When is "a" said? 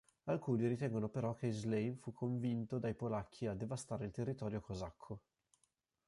3.45-3.53